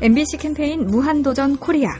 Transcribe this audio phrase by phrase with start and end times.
[0.00, 1.90] MBC 캠페인 무한도전 코리아.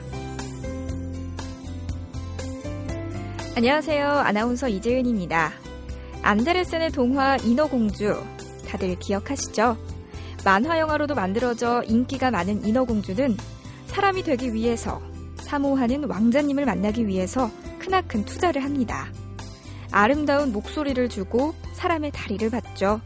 [3.57, 4.09] 안녕하세요.
[4.09, 5.51] 아나운서 이재은입니다.
[6.23, 8.23] 안데르센의 동화 인어공주.
[8.69, 9.77] 다들 기억하시죠?
[10.45, 13.37] 만화 영화로도 만들어져 인기가 많은 인어공주는
[13.89, 15.03] 사람이 되기 위해서
[15.39, 19.09] 사모하는 왕자님을 만나기 위해서 크나큰 투자를 합니다.
[19.91, 23.01] 아름다운 목소리를 주고 사람의 다리를 받죠.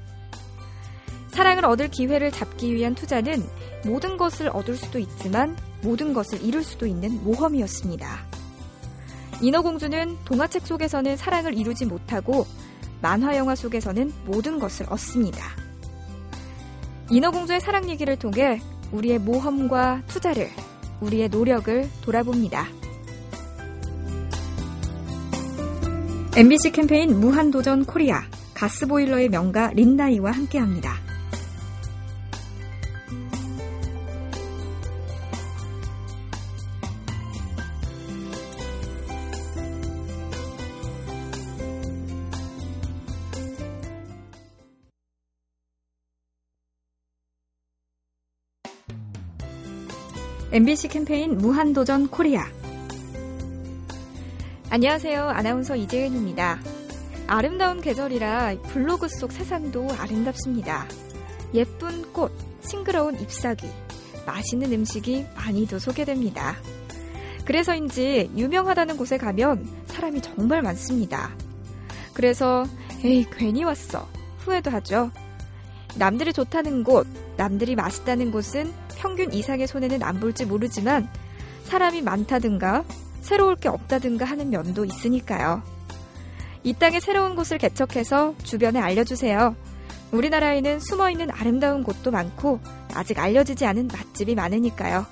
[1.32, 3.42] 사랑을 얻을 기회를 잡기 위한 투자는
[3.86, 8.06] 모든 것을 얻을 수도 있지만 모든 것을 잃을 수도 있는 모험이었습니다.
[9.40, 12.46] 인어공주는 동화책 속에서는 사랑을 이루지 못하고
[13.00, 15.42] 만화 영화 속에서는 모든 것을 얻습니다.
[17.10, 18.60] 인어공주의 사랑 얘기를 통해
[18.92, 20.48] 우리의 모험과 투자를,
[21.00, 22.68] 우리의 노력을 돌아봅니다.
[26.36, 28.22] MBC 캠페인 무한도전 코리아
[28.54, 31.01] 가스보일러의 명가 린나이와 함께합니다.
[50.52, 52.44] MBC 캠페인 무한도전 코리아.
[54.68, 55.30] 안녕하세요.
[55.30, 56.58] 아나운서 이재은입니다.
[57.26, 60.86] 아름다운 계절이라 블로그 속 세상도 아름답습니다.
[61.54, 63.66] 예쁜 꽃, 싱그러운 잎사귀,
[64.26, 66.58] 맛있는 음식이 많이도 소개됩니다.
[67.46, 71.34] 그래서인지 유명하다는 곳에 가면 사람이 정말 많습니다.
[72.12, 72.66] 그래서
[73.02, 74.06] 에이 괜히 왔어
[74.40, 75.12] 후회도 하죠.
[75.96, 77.06] 남들이 좋다는 곳,
[77.38, 81.08] 남들이 맛있다는 곳은 평균 이상의 손해는 안 볼지 모르지만
[81.64, 82.84] 사람이 많다든가
[83.20, 85.60] 새로울 게 없다든가 하는 면도 있으니까요.
[86.62, 89.56] 이 땅에 새로운 곳을 개척해서 주변에 알려주세요.
[90.12, 92.60] 우리나라에는 숨어있는 아름다운 곳도 많고
[92.94, 95.04] 아직 알려지지 않은 맛집이 많으니까요.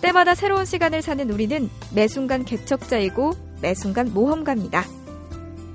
[0.00, 4.84] 때마다 새로운 시간을 사는 우리는 매 순간 개척자이고 매 순간 모험가입니다.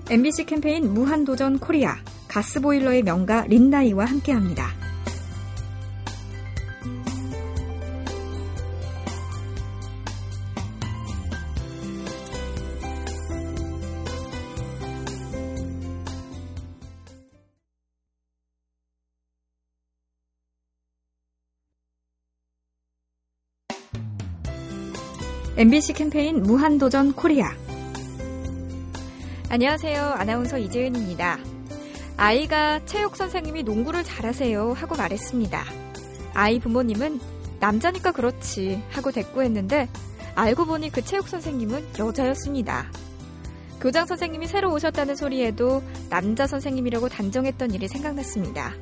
[0.10, 1.98] MBC 캠페인 무한도전 코리아
[2.30, 4.79] 가스보일러의 명가 린나이와 함께합니다.
[25.60, 27.52] MBC 캠페인 무한도전 코리아.
[29.50, 30.02] 안녕하세요.
[30.02, 31.38] 아나운서 이재은입니다.
[32.16, 35.66] 아이가 체육 선생님이 농구를 잘하세요 하고 말했습니다.
[36.34, 37.20] 아이 부모님은
[37.60, 39.90] 남자니까 그렇지 하고 대꾸했는데
[40.34, 42.90] 알고 보니 그 체육 선생님은 여자였습니다.
[43.82, 48.76] 교장 선생님이 새로 오셨다는 소리에도 남자 선생님이라고 단정했던 일이 생각났습니다.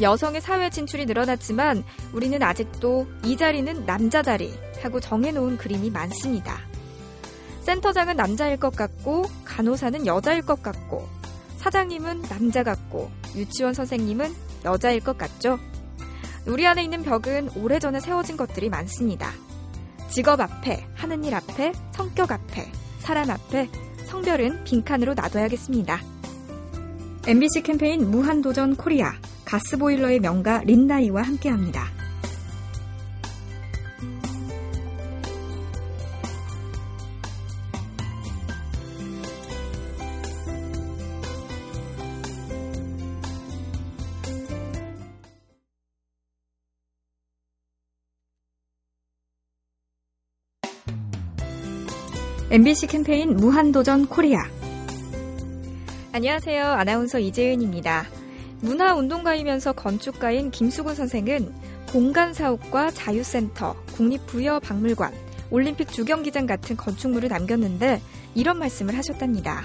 [0.00, 1.82] 여성의 사회 진출이 늘어났지만
[2.12, 6.60] 우리는 아직도 이 자리는 남자 자리 하고 정해놓은 그림이 많습니다.
[7.62, 11.08] 센터장은 남자일 것 같고 간호사는 여자일 것 같고
[11.56, 14.32] 사장님은 남자 같고 유치원 선생님은
[14.64, 15.58] 여자일 것 같죠?
[16.46, 19.32] 우리 안에 있는 벽은 오래전에 세워진 것들이 많습니다.
[20.08, 22.70] 직업 앞에, 하는 일 앞에, 성격 앞에,
[23.00, 23.68] 사람 앞에
[24.06, 26.00] 성별은 빈칸으로 놔둬야겠습니다.
[27.26, 29.12] MBC 캠페인 무한도전 코리아
[29.48, 31.86] 가스보일러의 명가 린나이와 함께합니다.
[52.50, 54.40] MBC 캠페인 무한도전 코리아.
[56.12, 56.64] 안녕하세요.
[56.64, 58.17] 아나운서 이재은입니다.
[58.60, 61.52] 문화운동가이면서 건축가인 김수근 선생은
[61.92, 65.12] 공간사업과 자유센터, 국립부여박물관,
[65.50, 68.00] 올림픽 주경기장 같은 건축물을 남겼는데
[68.34, 69.64] 이런 말씀을 하셨답니다.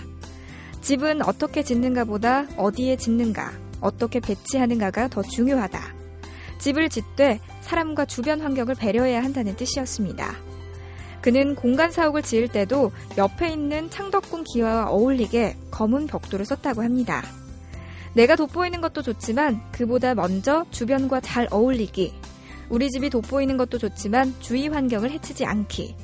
[0.82, 5.82] 집은 어떻게 짓는가 보다 어디에 짓는가, 어떻게 배치하는가가 더 중요하다.
[6.60, 10.36] 집을 짓되 사람과 주변 환경을 배려해야 한다는 뜻이었습니다.
[11.22, 17.24] 그는 공간 사옥을 지을 때도 옆에 있는 창덕궁 기와와 어울리게 검은 벽돌을 썼다고 합니다.
[18.14, 22.14] 내가 돋보이는 것도 좋지만 그보다 먼저 주변과 잘 어울리기.
[22.70, 25.96] 우리 집이 돋보이는 것도 좋지만 주위 환경을 해치지 않기.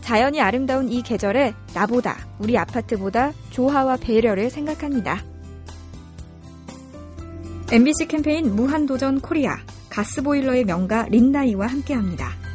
[0.00, 5.22] 자연이 아름다운 이 계절에 나보다, 우리 아파트보다 조화와 배려를 생각합니다.
[7.70, 9.58] MBC 캠페인 무한도전 코리아
[9.90, 12.47] 가스보일러의 명가 린나이와 함께합니다.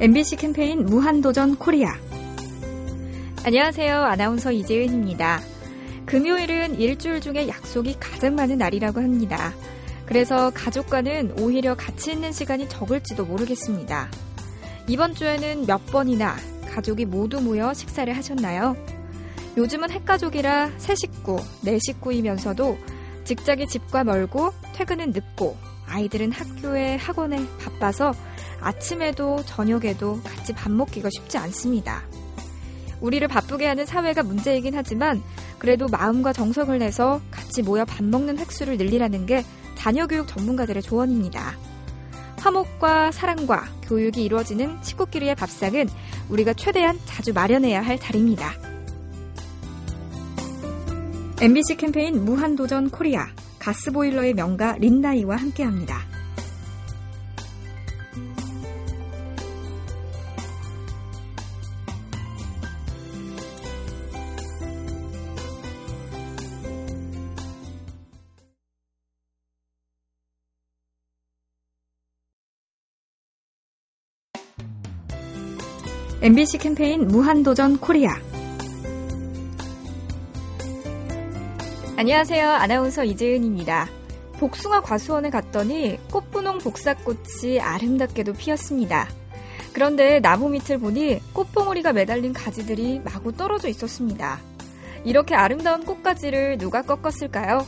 [0.00, 1.92] MBC 캠페인 무한도전 코리아.
[3.44, 4.00] 안녕하세요.
[4.00, 5.40] 아나운서 이재은입니다.
[6.06, 9.52] 금요일은 일주일 중에 약속이 가장 많은 날이라고 합니다.
[10.06, 14.08] 그래서 가족과는 오히려 같이 있는 시간이 적을지도 모르겠습니다.
[14.86, 16.36] 이번 주에는 몇 번이나
[16.70, 18.76] 가족이 모두 모여 식사를 하셨나요?
[19.56, 22.78] 요즘은 핵가족이라 세 식구, 네 식구이면서도
[23.24, 25.56] 직장이 집과 멀고 퇴근은 늦고
[25.88, 28.12] 아이들은 학교에 학원에 바빠서
[28.60, 32.02] 아침에도 저녁에도 같이 밥 먹기가 쉽지 않습니다.
[33.00, 35.22] 우리를 바쁘게 하는 사회가 문제이긴 하지만
[35.58, 39.44] 그래도 마음과 정성을 내서 같이 모여 밥 먹는 횟수를 늘리라는 게
[39.76, 41.56] 자녀교육 전문가들의 조언입니다.
[42.38, 45.88] 화목과 사랑과 교육이 이루어지는 식구끼리의 밥상은
[46.28, 48.52] 우리가 최대한 자주 마련해야 할 자리입니다.
[51.40, 53.28] MBC 캠페인 무한도전 코리아
[53.68, 56.00] 가스보일러의 명가 린나이와 함께합니다.
[76.20, 78.37] MBC 캠페인 무한도전 코리아.
[81.98, 82.48] 안녕하세요.
[82.48, 83.88] 아나운서 이재은입니다.
[84.34, 89.08] 복숭아 과수원에 갔더니 꽃분홍 복사꽃이 아름답게도 피었습니다.
[89.72, 94.38] 그런데 나무 밑을 보니 꽃봉오리가 매달린 가지들이 마구 떨어져 있었습니다.
[95.04, 97.66] 이렇게 아름다운 꽃가지를 누가 꺾었을까요?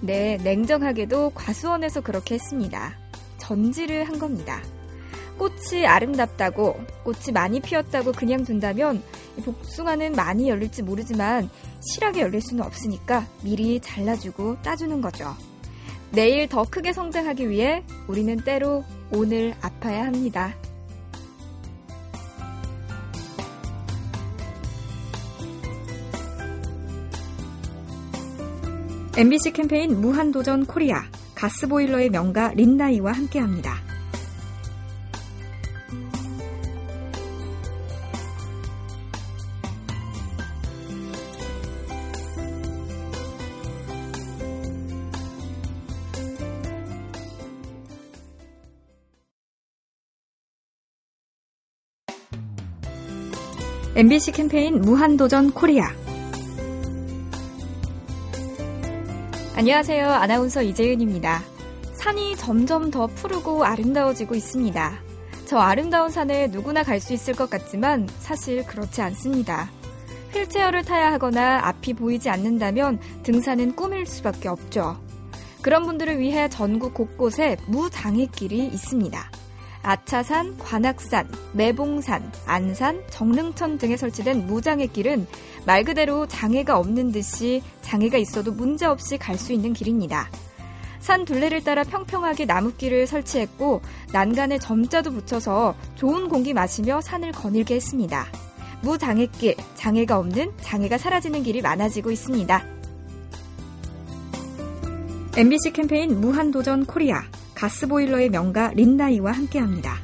[0.00, 2.96] 네, 냉정하게도 과수원에서 그렇게 했습니다.
[3.36, 4.62] 전지를 한 겁니다.
[5.38, 9.02] 꽃이 아름답다고 꽃이 많이 피었다고 그냥 둔다면
[9.44, 11.48] 복숭아는 많이 열릴지 모르지만
[11.80, 15.34] 실하게 열릴 수는 없으니까 미리 잘라주고 따주는 거죠.
[16.12, 20.54] 내일 더 크게 성장하기 위해 우리는 때로 오늘 아파야 합니다.
[29.14, 31.02] MBC 캠페인 무한도전 코리아
[31.34, 33.91] 가스보일러의 명가 린나이와 함께합니다.
[53.94, 55.90] MBC 캠페인 무한도전 코리아.
[59.54, 60.08] 안녕하세요.
[60.08, 61.42] 아나운서 이재은입니다.
[61.92, 64.94] 산이 점점 더 푸르고 아름다워지고 있습니다.
[65.44, 69.70] 저 아름다운 산에 누구나 갈 수 있을 것 같지만 사실 그렇지 않습니다.
[70.32, 74.96] 휠체어를 타야 하거나 앞이 보이지 않는다면 등산은 꿈일 수밖에 없죠.
[75.60, 79.30] 그런 분들을 위해 전국 곳곳에 무장애길이 있습니다.
[79.82, 85.26] 아차산, 관악산, 매봉산, 안산, 정릉천 등에 설치된 무장애 길은
[85.66, 90.30] 말 그대로 장애가 없는 듯이 장애가 있어도 문제없이 갈 수 있는 길입니다.
[91.00, 93.80] 산 둘레를 따라 평평하게 나무길을 설치했고
[94.12, 98.26] 난간에 점자도 붙여서 좋은 공기 마시며 산을 거닐게 했습니다.
[98.82, 102.64] 무장애길, 장애가 없는 장애가 사라지는 길이 많아지고 있습니다.
[105.36, 107.24] MBC 캠페인 무한도전 코리아
[107.62, 110.01] 가스보일러의 명가 린나이와 함께합니다.